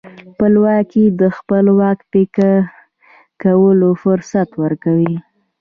خپلواکي 0.31 1.03
د 1.19 1.21
خپلواک 1.37 1.97
فکر 2.11 2.49
کولو 3.41 3.89
فرصت 4.03 4.49
ورکوي. 4.63 5.15